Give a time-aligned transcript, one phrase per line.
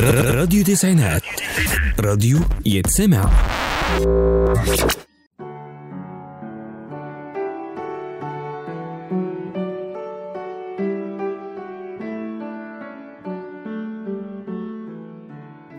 [0.00, 1.22] راديو تسعينات.
[2.00, 3.30] راديو يتسمع.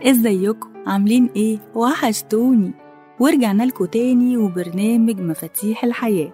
[0.06, 2.72] ازيكم عاملين إيه؟ وحشتوني.
[3.20, 6.32] ورجعنا لكم تاني وبرنامج مفاتيح الحياة.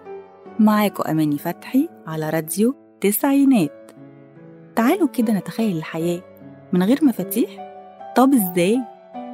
[0.59, 3.91] معاكم أماني فتحي على راديو تسعينات.
[4.75, 6.21] تعالوا كده نتخيل الحياة
[6.73, 7.70] من غير مفاتيح
[8.15, 8.79] طب إزاي؟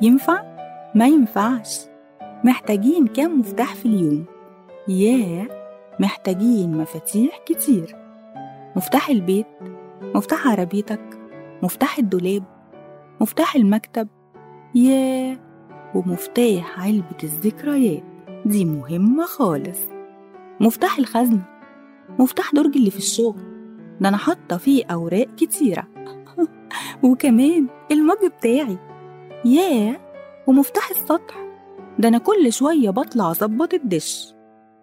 [0.02, 0.44] ينفع؟
[0.96, 1.80] ما ينفعش.
[2.44, 4.26] محتاجين كام مفتاح في اليوم؟
[4.88, 5.48] ياه!
[6.00, 7.96] محتاجين مفاتيح كتير.
[8.76, 9.46] مفتاح البيت
[10.16, 11.20] مفتاح عربيتك
[11.64, 12.44] مفتاح الدولاب
[13.22, 14.08] مفتاح المكتب.
[14.76, 15.38] ياه!
[15.96, 18.04] ومفتاح علبة الذكريات.
[18.46, 19.80] دي مهمة خالص.
[20.60, 21.44] مفتاح الخزنة
[22.20, 23.42] مفتاح درج اللي في الشغل.
[24.02, 25.88] ده أنا حاطة فيه أوراق كتيرة.
[27.04, 28.78] وكمان المج بتاعي.
[29.46, 29.96] ياه!
[30.48, 31.48] ومفتاح السطح.
[32.00, 34.36] ده أنا كل شوية بطلع أظبط الدش.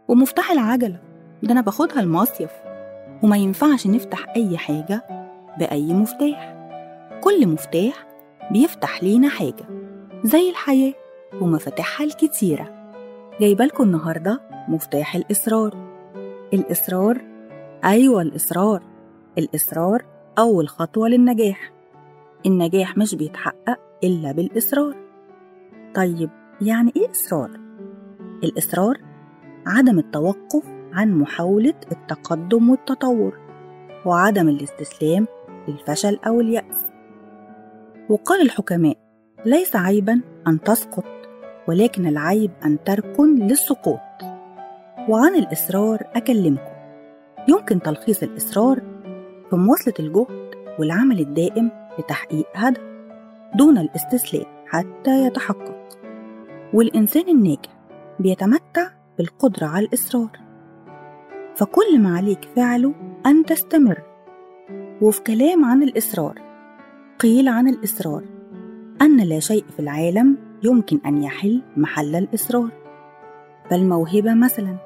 [0.09, 1.01] ومفتاح العجلة.
[1.43, 2.51] ده أنا باخدها المصيف.
[3.23, 5.07] وما ينفعش نفتح أي حاجة
[5.59, 6.55] بأي مفتاح.
[7.21, 8.07] كل مفتاح
[8.51, 9.69] بيفتح لينا حاجة.
[10.25, 10.95] زي الحياة
[11.41, 12.93] ومفاتيحها الكتيرة.
[13.41, 15.75] جايبالكوا النهاردة مفتاح الإصرار.
[16.53, 17.21] الإصرار؟
[17.85, 18.83] أيوة الإصرار.
[19.39, 20.05] الإصرار
[20.39, 21.73] أول خطوة للنجاح.
[22.47, 24.97] النجاح مش بيتحقق إلا بالإصرار.
[25.95, 27.51] طيب يعني إيه إصرار؟
[28.45, 29.01] الإصرار
[29.67, 33.39] عدم التوقف عن محاولة التقدم والتطور
[34.07, 35.27] وعدم الاستسلام
[35.69, 36.87] للفشل أو اليأس.
[38.09, 38.97] وقال الحكماء
[39.47, 41.05] ليس عيبا أن تسقط
[41.69, 44.01] ولكن العيب أن تركن للسقوط.
[45.09, 46.75] وعن الإصرار أكلمكم.
[47.49, 48.81] يمكن تلخيص الإصرار
[49.51, 52.81] في مواصلة الجهد والعمل الدائم لتحقيق هدف
[53.55, 55.89] دون الاستسلام حتى يتحقق.
[56.75, 57.79] والإنسان الناجح
[58.21, 60.31] بيتمتع بالقدرة على الإصرار.
[61.57, 62.95] فكل ما عليك فعله
[63.27, 64.03] أن تستمر.
[65.03, 66.43] وفي كلام عن الإصرار
[67.19, 68.25] قيل عن الإصرار
[69.03, 72.71] أن لا شيء في العالم يمكن أن يحل محل الإصرار.
[73.71, 74.77] فالموهبة مثلا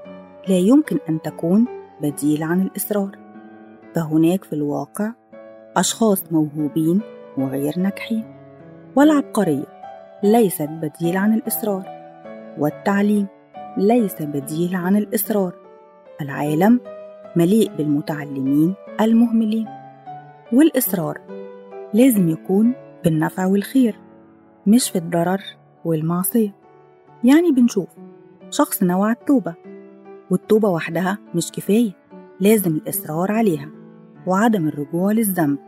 [0.49, 1.67] لا يمكن أن تكون
[2.03, 3.19] بديل عن الإصرار.
[3.95, 5.13] فهناك في الواقع
[5.79, 7.01] أشخاص موهوبين
[7.37, 8.25] وغير ناجحين.
[8.97, 9.65] والعبقرية
[10.23, 11.85] ليست بديل عن الإصرار.
[12.59, 13.27] والتعليم
[13.77, 15.55] ليس بديل عن الإصرار.
[16.21, 16.81] العالم
[17.37, 19.67] مليء بالمتعلمين المهملين.
[20.53, 21.21] والإصرار
[21.95, 22.75] لازم يكون
[23.05, 23.97] بالنفع والخير
[24.67, 25.43] مش في الضرر
[25.85, 26.55] والمعصية.
[27.25, 27.89] يعني بنشوف
[28.51, 29.55] شخص نوع التوبة
[30.31, 31.93] والتوبة وحدها مش كفاية
[32.41, 33.69] لازم الإصرار عليها
[34.27, 35.68] وعدم الرجوع للذنب.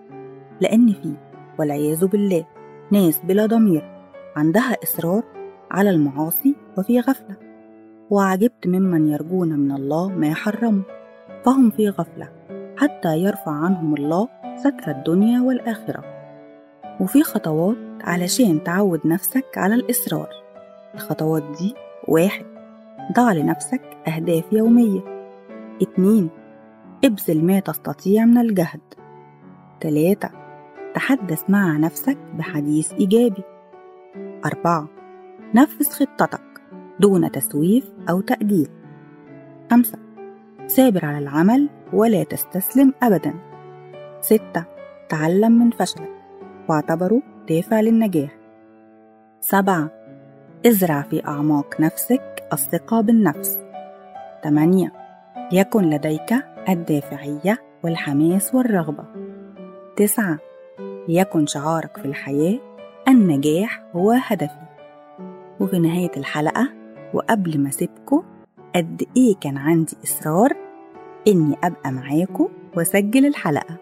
[0.60, 1.14] لأن في
[1.58, 2.44] والعياذ بالله
[2.90, 3.90] ناس بلا ضمير
[4.36, 5.22] عندها إصرار
[5.70, 7.36] على المعاصي وفي غفلة.
[8.10, 10.82] وعجبت ممن يرجون من الله ما يحرموا
[11.44, 12.28] فهم في غفلة
[12.76, 16.04] حتى يرفع عنهم الله ستر الدنيا والآخرة.
[17.00, 20.28] وفي خطوات علشان تعود نفسك على الإصرار.
[20.94, 21.74] الخطوات دي
[22.08, 22.44] واحد
[23.16, 25.00] ضع لنفسك أهداف يومية.
[25.82, 26.30] اتنين
[27.04, 28.80] ابذل ما تستطيع من الجهد.
[29.80, 30.39] تلاتة
[30.94, 33.42] تحدث مع نفسك بحديث إيجابي.
[34.44, 34.88] أربعة
[35.54, 36.42] نفذ خطتك
[37.00, 38.68] دون تسويف أو تأجيل.
[39.70, 39.98] خمسة
[40.68, 43.34] ثابر على العمل ولا تستسلم أبدا.
[44.20, 44.64] ستة
[45.08, 46.10] تعلم من فشلك
[46.68, 48.36] واعتبره دافع للنجاح.
[49.40, 49.90] سبعة
[50.66, 53.58] ازرع في أعماق نفسك الثقة بالنفس.
[54.42, 54.92] تمانية
[55.52, 56.34] يكن لديك
[56.68, 59.04] الدافعية والحماس والرغبة.
[59.96, 60.38] تسعة
[61.08, 62.58] يكن شعارك في الحياة
[63.08, 64.60] النجاح هو هدفي.
[65.60, 66.68] وفي نهاية الحلقة
[67.14, 68.22] وقبل ما أسيبكم
[68.74, 70.56] قد إيه كان عندي إصرار
[71.28, 73.76] إني أبقى معاكم وأسجل الحلقة؟